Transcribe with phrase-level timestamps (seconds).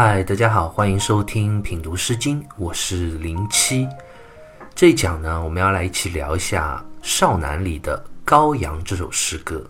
[0.00, 3.88] 嗨，大家好，欢迎收听品读诗经，我是零七。
[4.72, 8.00] 这一讲呢，我们要来一起聊一下《少男》里的
[8.30, 9.68] 《羔羊》这首诗歌。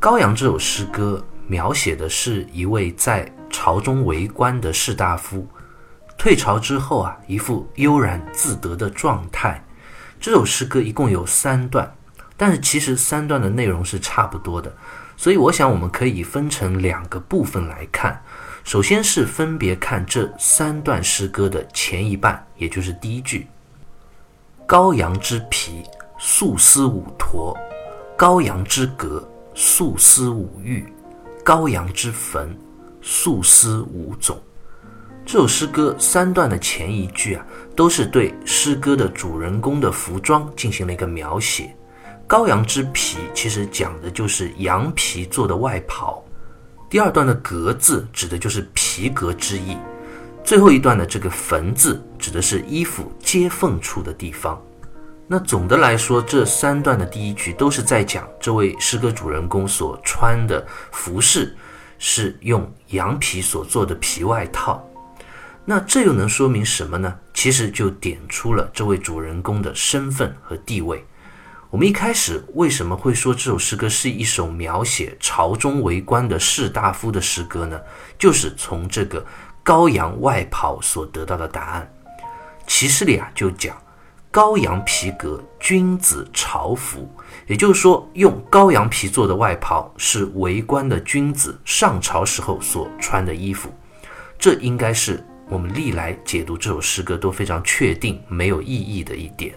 [0.02, 5.46] 《羔羊》这首诗歌描写的是一位在朝中为官的士大夫，
[6.16, 9.62] 退朝之后啊，一副悠然自得的状态。
[10.18, 11.94] 这首诗歌一共有三段，
[12.34, 14.74] 但是其实三段的内容是差不多的，
[15.18, 18.18] 所以我想我们可以分成两个部分来看。
[18.64, 23.46] 首先是分别看这三段诗歌的前一半，也就是第一句
[24.66, 25.82] ：“羔羊之皮，
[26.18, 27.54] 素丝五驼；
[28.16, 30.90] 羔羊之革。”素丝五玉，
[31.44, 32.56] 羔羊之坟，
[33.02, 34.40] 素丝五种。
[35.26, 37.44] 这首诗歌三段的前一句啊，
[37.76, 41.76] 都是对诗歌的主人公的服装进行了一个描写。
[42.26, 46.24] 羔羊之皮其实讲的就是羊皮做的外袍。
[46.92, 49.78] 第二段的革字指的就是皮革之意。
[50.44, 54.62] 最后一段的这个坟字指的是衣服接缝处的地方。
[55.26, 61.56] 那总的来说，这三段的第一句都是在讲这位诗歌主人公所穿的服饰
[61.98, 64.86] 是用羊皮所做的皮外套。
[65.64, 67.16] 那这又能说明什么呢？
[67.32, 71.02] 其实就点出了这位主人公的身份和地位。
[71.72, 77.80] 我们一开始为什么会说这首诗歌是一首描写朝中为官的士大夫的诗歌呢？
[78.18, 79.24] 就是从这个
[79.64, 81.90] 羔羊外袍所得到的答案。
[82.66, 83.74] 其实里啊就讲。
[84.30, 87.10] 羔羊皮革，君子朝服，
[87.46, 93.70] 也就是说，用羔羊皮做的外袍是为官的君子上朝时候所穿的衣服。
[94.38, 99.54] 这应该是我们历来解读这首诗歌都非常确定没有意义的一点。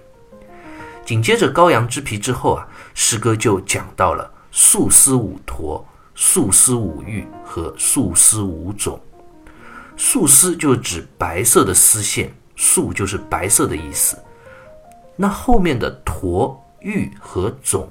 [1.05, 8.99] 紧接着羔羊之皮之后啊，诗歌就讲到了素丝五驼、素丝五玉和素丝五种。
[9.95, 14.17] 素丝就指白色的丝线，素就是白色的意思。
[15.15, 17.87] 那后面的驼、玉和种，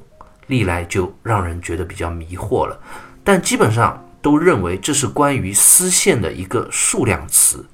[0.49, 2.79] 历来就让人觉得比较迷惑了。
[3.23, 7.65] 但基本上都认为这是关于丝线的一个数量词。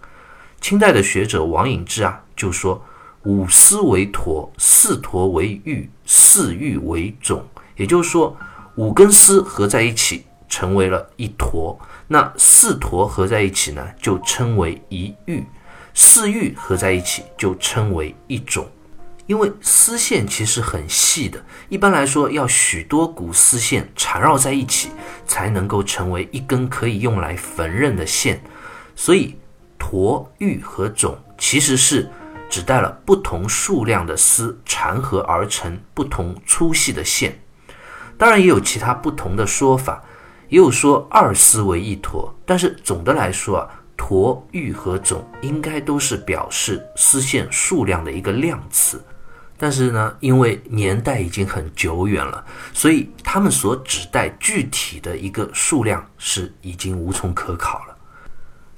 [0.61, 2.84] 清代的学者王隐之啊就说
[3.25, 8.36] ：“五丝为陀，四陀为玉，四玉为种。”也就是说，
[8.76, 15.42] 五根丝合在一起成为了一驼，那四陀合在一起呢，就称为一玉；
[15.94, 18.66] 四玉合在一起就称为一种。
[19.26, 24.91] 因为丝线其实很细的，一般来说要许多股丝线缠绕在一起，
[25.25, 28.42] 才能够成为一根可以用来缝纫的线。
[28.97, 29.37] 所以，
[29.78, 32.10] 陀、玉和种其实是
[32.50, 37.41] 指代了不同数量的丝缠合而成不同粗细的线。
[38.19, 40.03] 当然，也有其他不同的说法，
[40.49, 42.37] 也有说二丝为一坨。
[42.44, 49.03] 但是总的来说啊，坨、玉和种应该都是表示丝线数量的一个量词。
[49.56, 57.97] 但是呢，因为年代已经很久远了，所以他们所指代具体的一个数量是已经无从可考了。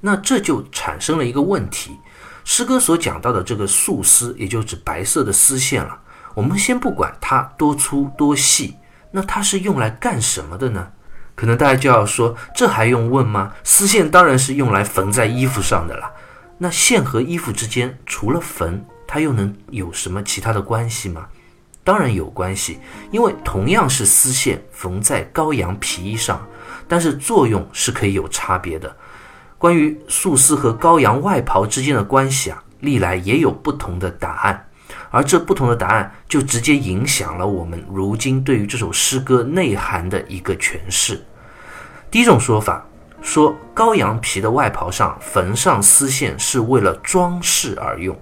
[0.01, 1.97] 那这就产生了一个问题：
[2.43, 5.97] 诗歌所讲到的这个素丝，也就指白色的丝线了。
[6.35, 8.75] 我们先不管它多粗多细，
[9.11, 10.87] 那它是用来干什么的呢？
[11.35, 13.53] 可能大家就要说，这还用问吗？
[13.63, 16.11] 丝线当然是用来缝在衣服上的啦。
[16.57, 21.27] 那线和衣服之间，除了缝，它又能有什么其他的关系吗？
[21.83, 22.79] 当然有关系，
[23.11, 26.47] 因为同样是丝线缝在羔羊皮衣上，
[26.87, 28.95] 但是作用是可以有差别的。
[29.63, 34.67] 关于素丝和羔羊外袍之间的关系啊，历来也有不同的答案，
[35.09, 41.23] 而这不同的答案就直接影响了我们如今对于这首诗歌内涵的一个诠释。
[42.11, 42.85] 第一种说法
[43.21, 48.13] 说，羔羊皮的外袍上缝上丝线是为了装饰而用。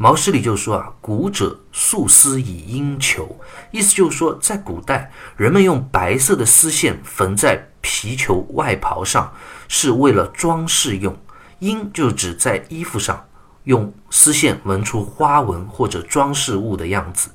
[0.00, 3.36] 毛诗里就说啊，古者素丝以阴裘，
[3.72, 9.32] 意思就是说，在古代，人们用白色的丝线缝在皮裘外袍上，
[9.66, 11.16] 是为了装饰用。
[11.58, 13.26] 阴就指在衣服上
[13.64, 17.30] 用丝线纹出花纹或者装饰物的样子。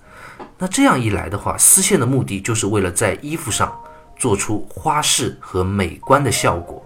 [0.57, 3.77] 那这样一来的话，丝线的目的就是为了在衣服上
[4.15, 6.81] 做出花式和美观的效果。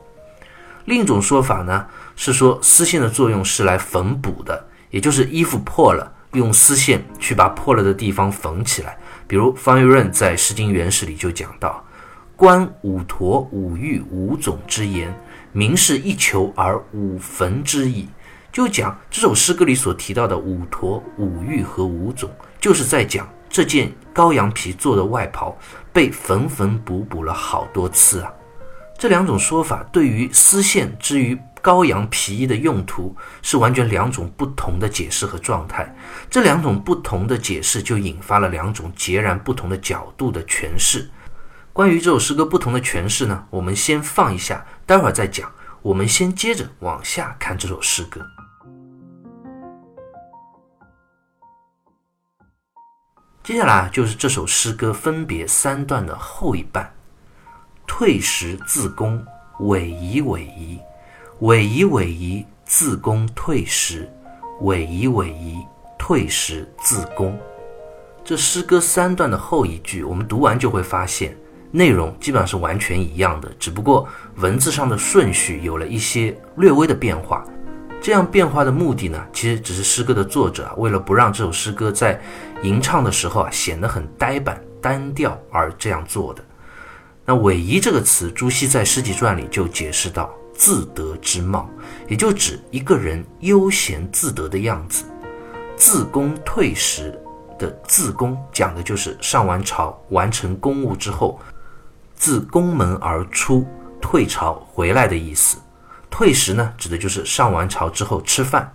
[0.86, 1.86] 另一种说法呢，
[2.16, 4.66] 是说丝线的作用是来缝补的。
[4.90, 8.98] 也就是衣服破了，用丝线去把破了的地方缝起来。
[9.28, 11.84] 比如方玉润在《诗经原始》里就讲到
[12.36, 15.14] ：“观五驼、五玉、五种之言，
[15.52, 18.08] 明是一裘而五缝之意。”
[18.52, 22.30] 就讲这首诗歌里所提到的五驼、五玉和五种，
[22.60, 25.56] 就是在讲这件羔羊皮做的外袍
[25.92, 28.32] 被缝缝补补了好多次啊。
[28.98, 31.38] 这两种说法对于丝线之于。
[31.68, 35.94] 羔羊皮衣的用途是完全两种不同的解释和状态。
[36.30, 41.10] 这两种不同的解释就引发了两种截然不同的角度的诠释。
[41.74, 45.52] 关于这首诗歌不同的诠释呢，我们先放一下，待会儿再讲。
[45.82, 48.26] 我们先接着往下看这首诗歌。
[53.44, 56.90] 接下来就是这首诗歌分别三段的后一半：
[57.86, 59.22] 退时自宫，
[59.60, 60.80] 委夷委夷，
[61.42, 64.10] 委夷委夷，自宫退时，
[64.62, 65.60] 委夷委夷，
[65.96, 67.38] 退时自宫。
[68.26, 71.38] 这诗歌三段的后一句，我们读完就会发现，
[71.70, 74.08] 内容基本上是完全一样的，只不过
[74.38, 77.46] 文字上的顺序有了一些略微的变化。
[78.02, 82.20] 这样变化的目的呢，其实只是诗歌的作者为了不让这首诗歌在
[82.64, 86.44] 吟唱的时候啊显得很呆板单调而这样做的。
[87.26, 91.70] 那“委夷”这个词，朱熹在《诗集传》里就解释到：“自得之貌”，
[92.10, 95.06] 也就指一个人悠闲自得的样子。
[95.78, 97.18] 自宫退时
[97.60, 101.40] 的“自宫”讲的就是上完朝完成公务之后，
[102.16, 103.66] 自宫门而出
[104.02, 105.58] 退朝回来的意思。
[106.10, 108.74] 退食呢，指的就是上完朝之后吃饭。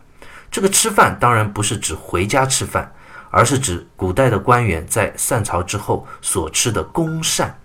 [0.50, 2.93] 这个吃饭当然不是指回家吃饭，
[3.31, 7.58] 而是指古代的官员在散朝之后所吃的公膳。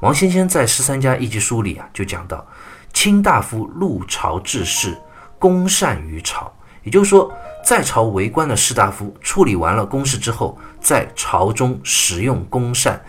[0.00, 2.44] 王先先在《十三家一集书》里啊，就讲到，
[2.92, 4.96] 卿大夫入朝治事，
[5.38, 6.52] 公膳于朝。
[6.82, 7.32] 也就是说，
[7.64, 13.00] 在朝为官的士大夫处理完了公事之后，在朝中食用公膳，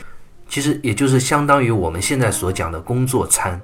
[0.50, 3.60] 其实也就是相当于我们现在所讲的工作餐。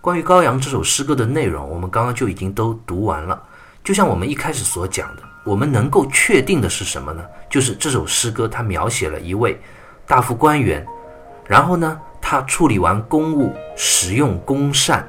[0.00, 3.42] 关于《高阳》这首诗歌的内容，我们刚刚就已经都读完了。
[3.84, 7.22] 就像我们一开始所讲的，我们能够确定的是什么呢？
[7.50, 9.60] 就是这首诗歌它描写了一位
[10.08, 10.86] 大夫官员，
[11.46, 15.06] 然后呢，他处理完公务，使用公膳，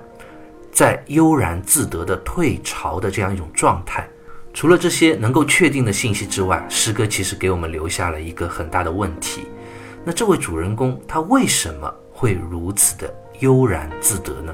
[0.73, 4.05] 在悠然自得的退朝的这样一种状态。
[4.53, 9.45] 除了这些能够确定的信息之外，诗歌其实给我们留下了一个很大的问题：
[10.03, 13.09] 那这位主人公他为什么会如此的
[13.39, 14.53] 悠然自得呢？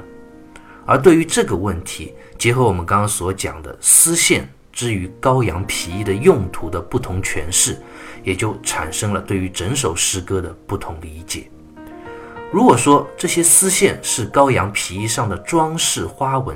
[0.86, 7.80] 而对于这个问题，结合我们刚刚所讲的丝线之于羔羊皮衣的用途的不同诠释，
[8.22, 11.50] 也就产生了对于整首诗歌的不同理解。
[12.52, 16.54] 如果说这些丝线是羔羊皮衣上的装饰花纹，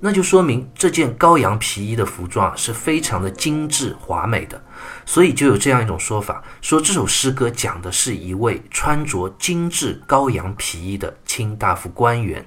[0.00, 4.60] 那就说明这件羔羊皮衣的服装是非常的精致华美的，
[5.06, 12.44] 所以就有这样一种说法，说这首诗歌讲的是一位穿着精致羔羊皮衣的卿大夫官员。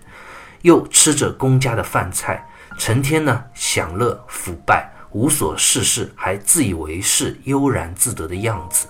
[0.63, 2.47] 又吃着公家的饭菜，
[2.77, 8.87] 成天呢享乐腐败，无所事事，还自以为是，悠然自得的样子。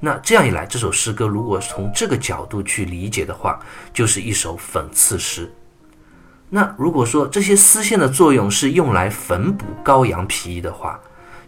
[0.00, 3.60] 那这样一来，这首诗歌如果从这个角度去理解的话，
[3.92, 5.50] 就是一首讽刺诗。
[6.50, 11.00] 那如果说这些丝线的作用是用来缝补羔羊皮衣的话，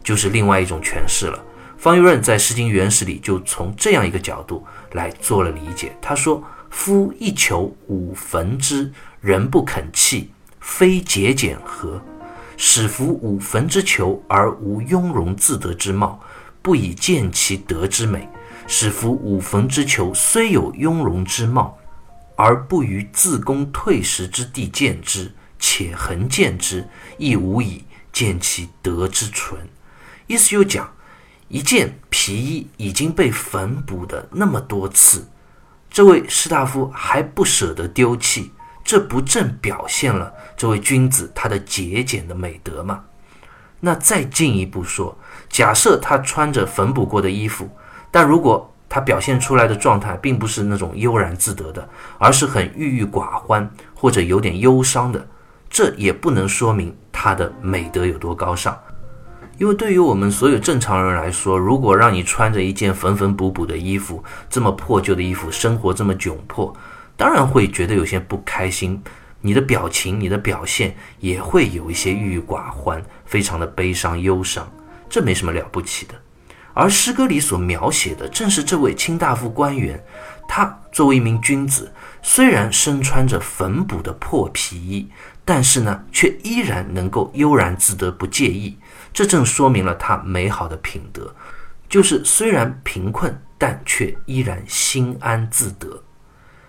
[0.02, 1.38] 就是另外一种诠释了。
[1.76, 5.94] 方玉润在《诗经原始》里就从这样一个角度来做了理解。
[6.00, 8.90] 他说：“夫一求五缝之。”
[9.20, 10.30] 人不肯弃，
[10.64, 12.00] 非节俭何？
[12.56, 16.19] 使夫五坟之求而无雍容自得之貌，
[16.62, 18.27] 不以见其德之美；
[18.67, 21.79] 使夫五坟之求虽有雍容之貌，
[22.34, 26.88] 而不于自宫退食之地见之，且恒见之，
[27.19, 29.60] 亦无以见其德之纯。
[30.27, 30.91] 意思就讲，
[31.48, 35.29] 一件皮衣已经被缝补的那么多次，
[35.91, 38.50] 这位士大夫还不舍得丢弃。
[38.86, 43.05] 这不正表现了这位君子他的节俭的美德吗？
[43.81, 45.17] 那再进一步说，
[45.49, 47.69] 假设他穿着缝补过的衣服，
[48.11, 55.27] 但如果他表现出来的状态并不是那种悠然自得的，而是很郁郁寡欢或者有点忧伤的，
[55.69, 58.79] 这也不能说明他的美德有多高尚。
[59.58, 66.75] 因为对于我们所有正常人来说，如果让你穿着一件缝缝补补的衣服，这么破旧的衣服，生活这么窘迫。
[67.17, 69.03] 当然会觉得有些不开心，
[69.46, 74.72] 你的表情、你的表现也会有一些郁郁寡欢，非常的悲伤忧伤，
[75.06, 76.15] 这没什么了不起的。
[76.72, 80.03] 而诗歌里所描写的正是这位卿大夫官员，
[80.48, 85.10] 他作为一名君子，虽然身穿着缝补的破皮衣，
[85.44, 88.79] 但是呢，却依然能够悠然自得，不介意。
[89.13, 91.36] 这正说明了他美好的品德，
[91.86, 96.03] 就是虽然贫困，但却依然心安自得。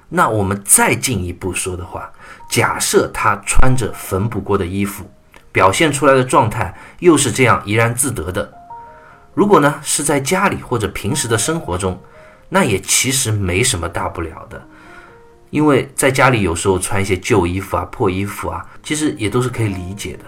[0.07, 2.13] 那我们再进一步说的话，
[2.49, 5.09] 假设他穿着缝补过的衣服，
[5.51, 8.53] 表现出来的状态又是这样怡然自得的，
[9.33, 12.01] 如果呢是在家里或者平时的生活中，
[12.49, 14.61] 那也其实没什么大不了的。
[15.51, 20.25] 因为在家里有时候穿一些旧衣服啊、破衣服啊，其实也都是可以理解的。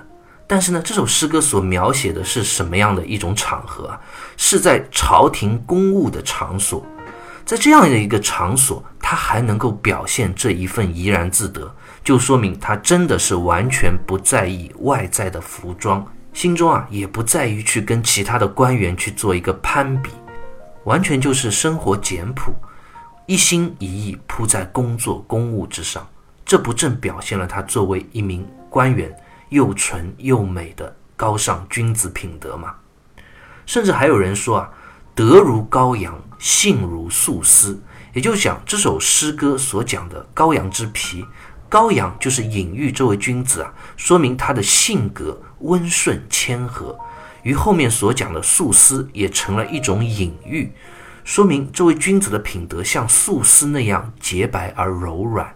[0.49, 3.99] 但是呢，这首诗歌所描写的是什么样的一种场合啊？
[4.37, 6.85] 是在朝廷公务的场所，
[7.45, 11.69] 在这样的一个场所，他还能够表现这一份怡然自得，
[12.07, 20.09] 就说明他真的是完全不在意外在的服装，心中啊也不在于去跟其他的官员去做一个攀比，
[20.85, 22.53] 完全就是生活简朴，
[23.25, 26.07] 一心一意扑在工作公务之上。
[26.45, 29.13] 这不正表现了他作为一名官员？
[29.49, 32.73] 又纯又美的高尚君子品德吗，
[33.65, 34.69] 甚至还有人说啊，
[35.13, 37.77] 德如羔羊，性如素丝，
[38.13, 41.25] 也就是讲这首诗歌所讲的羔羊之皮，
[41.69, 46.97] 羔羊就是隐喻这位君子啊，说明他的性格温顺谦和，
[47.43, 50.71] 与后面所讲的素丝也成了一种隐喻，
[51.23, 55.53] 说明这位君子的品德像素丝那样洁白而柔软。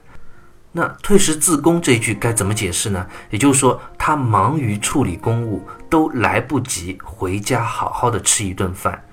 [0.74, 3.06] 那退食自宫这一句该怎么解释呢？
[3.30, 9.04] 也就是说，他忙于处理公务，都来不及回家好好的吃一顿饭，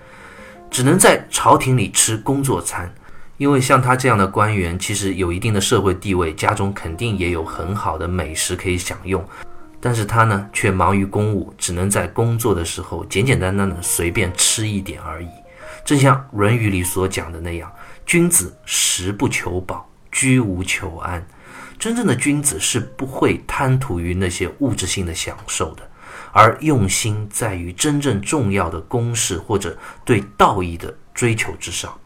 [0.70, 2.92] 只能在朝廷里吃工作餐。
[3.38, 9.25] 因为像他这样的官员，其实有一定的社会地位，家中肯定也有很好的美食可以享用，
[9.80, 15.28] 但是他呢，却忙于公务，只能在工作的时候简简单单的随便吃一点而已。
[15.85, 17.73] 正像《论语》里所讲的那样
[18.04, 21.25] ：“君子食不求饱，居无求安。”
[21.78, 25.88] 真正的君子是不会贪图于那些物质性的享受的，
[26.33, 31.97] 而用心在于真正重要的公事或者对道义的追求之上。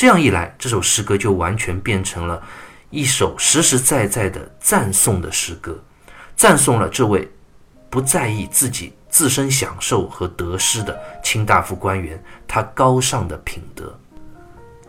[0.00, 2.42] 这样一来，这首诗歌就完全变成了
[2.88, 5.78] 一首实实在在的赞颂的诗歌，
[6.34, 7.30] 赞颂了这位
[7.90, 13.94] 不在意自己自身享受和得失的卿大夫官员他高尚的品德。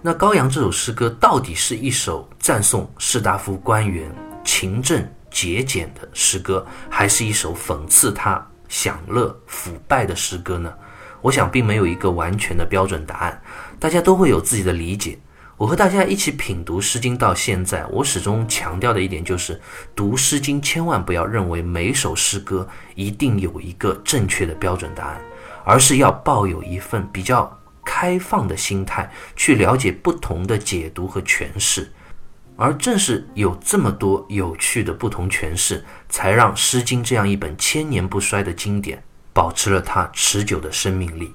[0.01, 4.09] 那《高阳》这首诗歌到底是一首赞颂士大夫官员
[4.45, 10.73] 勤政节俭的诗歌，还是一首讽刺他享乐腐败的诗歌呢？
[11.21, 13.41] 我想并没有一个完全的标准答案，
[13.79, 15.17] 大家都会有自己的理解。
[15.57, 19.61] 我和大家一起品读《诗经》到现在，我始终强调的一点就是，
[19.95, 25.21] 读《诗经》千万不要认为每首诗歌一定有一个正确的标准答案，
[25.63, 27.57] 而是要抱有一份比较。
[27.83, 31.91] 开放的心态去了解不同的解读和诠释，
[32.55, 41.33] 而正是有这么多有趣的不同诠释，才让《诗经》这样一本千年不衰的经典保持了它持久的生命力。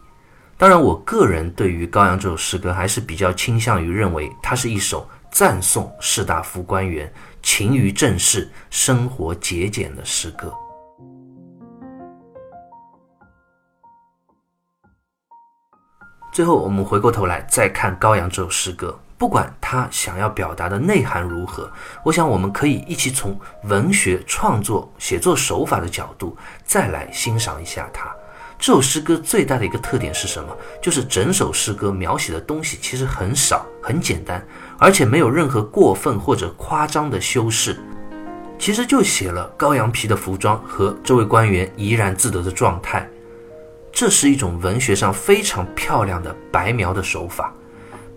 [0.58, 7.12] 当然，我个人对于《羔羊》这首诗歌还是比较倾向于认为它是一首赞颂士大夫官员
[7.42, 10.50] 勤于政事、生活节俭的诗歌。
[16.32, 21.70] 最后，我们回过头来再看《羔羊》这首诗歌，不管他想要表达的内涵如何，
[22.04, 28.14] 我想我们可以一起从文学创作、写作手法的角度再来欣赏一下他。
[28.58, 30.54] 这首诗歌最大的一个特点是什么？
[30.82, 34.42] 就是整首诗歌描写的东西其实很少、很简单，
[34.78, 37.78] 而且没有任何过分或者夸张的修饰，
[38.58, 43.08] 其实就写了羔羊皮的服装和这位官员怡然自得的状态。
[43.92, 47.52] 这是一种文学上非常漂亮的白描的手法。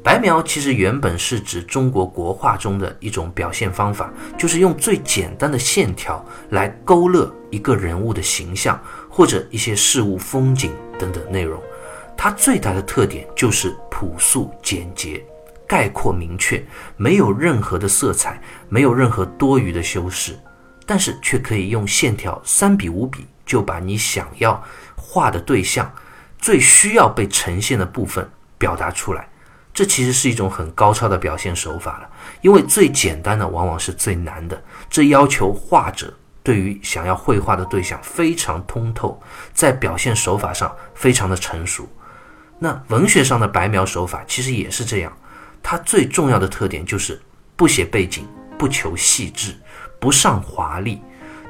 [0.02, 11.62] 白描其实原本是指中国国画中的一种表现方法，就是用最简单的线条来勾勒一个人物的形象或者一些事物、风景等等内容。
[12.18, 15.24] 它最大的特点就是朴素简洁、
[15.68, 16.66] 概括明确，
[16.98, 20.38] 没有任何的色彩，没有任何多余的修饰，
[20.86, 24.62] 但是却可以用线条三笔五笔就把你想要。
[24.96, 25.92] 画的对象
[26.38, 29.29] 最需要被呈现的部分表达出来，
[29.80, 32.10] 这其实是一种很高超的表现手法了。
[32.42, 39.18] 因为最简单的往往是最难的，这要求画者对于想要绘画的对象非常通透，
[39.54, 41.88] 在表现手法上非常的成熟。
[42.60, 45.18] 那文学上的白描手法其实也是这样，
[45.64, 47.18] 它最重要的特点就是
[47.56, 49.56] 不写背景，不求细致，
[49.98, 51.02] 不上华丽，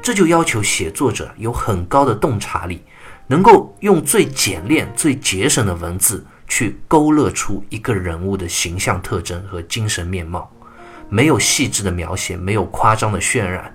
[0.03, 2.83] 这就要求写作者有很高的洞察力。
[3.25, 10.51] 能够用最简练、最节省的文字去勾勒出一个人物的形象特征和精神面貌，
[11.07, 13.73] 没有细致的描写，没有夸张的渲染，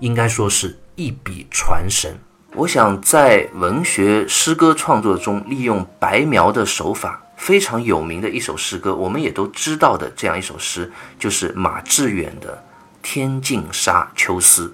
[0.00, 2.18] 应该说是一笔传神。
[2.54, 12.54] 我想在文学诗歌创作中利用白描的手法非常有名的一首诗歌，我们也都知道的这样一首诗，就是马致远的
[13.02, 14.66] 《天净沙·秋思》。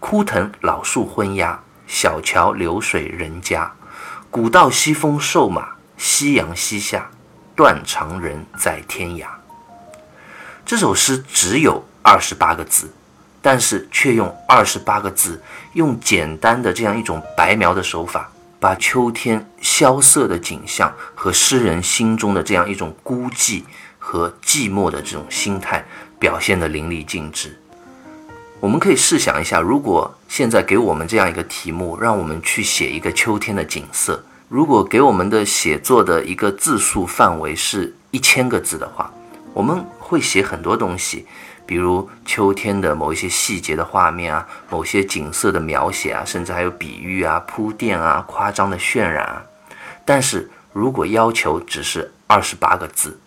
[0.00, 1.62] 枯藤老树昏鸦。
[1.88, 3.72] 小桥流水人家，
[4.28, 7.10] 古道西风瘦马，夕阳西下，
[7.54, 9.26] 断肠人在天涯。
[10.64, 12.92] 这首诗只有二十八个字，
[13.40, 15.42] 但是却用二十八个字，
[15.74, 23.62] 用简单的这样一种白描的手法，把秋天萧瑟的景象和诗人心中的这样一种孤寂
[23.98, 25.84] 和寂寞的这种心态
[26.18, 27.58] 表现得淋漓尽致。
[28.58, 39.12] 我们可以试想一下，如果现在给我们这样一个题目，让我们去写一个秋天的景色，如果给我们的写作的一个字数范围是一千个字的话，
[39.52, 41.26] 我们会写很多东西，
[41.66, 49.42] 比如秋天的某一些细节的画面啊，某些景色的描写啊，甚至还有比喻啊、铺垫啊、夸张的渲染啊。
[50.04, 53.18] 但是如果要求只是二十八个字，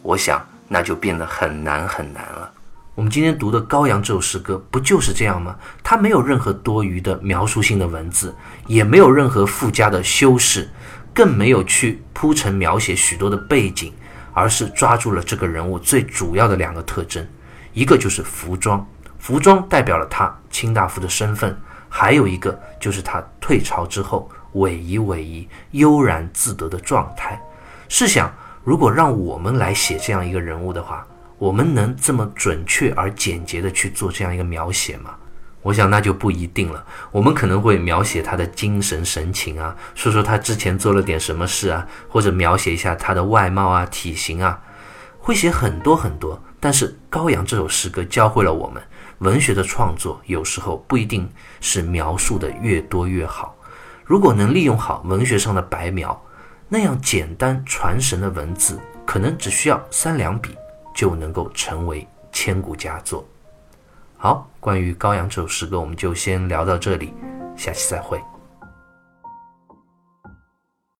[0.00, 2.50] 我想那就变得很难很难了。
[2.94, 5.56] 我们今天读的《羔羊》这首诗歌，不就是这样吗？
[5.82, 8.34] 它没有任何多余的描述性的文字，
[8.66, 10.68] 也没有任何附加的修饰，
[11.14, 13.94] 更没有去铺陈描写许多的背景，
[14.34, 17.26] 而是抓住了这个人物最主要的两个特征，
[17.72, 18.86] 一个就是服装，
[19.18, 21.50] 服装代表了他卿大夫的身份；
[21.88, 27.42] 还有一个就是他退朝之后委夷委夷、悠然自得的状态。
[27.88, 28.30] 试想，
[28.62, 31.06] 如果让我们来写这样一个人物的话，
[31.42, 35.16] 我们能这么准确而简洁地去做这样一个描写吗？
[35.60, 36.86] 我想那就不一定了。
[37.10, 44.62] 我们可能会描写他的精神神情啊，说说他之前做了点什么事啊，或者描写一下他的外貌啊、体型啊，
[45.18, 46.40] 会写很多很多。
[46.60, 48.80] 但是《羔羊》这首诗歌教会了我们，
[49.18, 51.28] 文学的创作有时候不一定
[51.60, 53.56] 是描述的越多越好。
[54.04, 56.24] 如果能利用好文学上的白描，
[56.68, 60.56] 那样简单传神的文字，可能只需要三两笔。
[60.94, 63.24] 就能够成为千古佳作。
[64.16, 67.12] 好，关于《羔羊》这首诗歌，我们就先聊到这里，
[67.56, 68.20] 下期再会。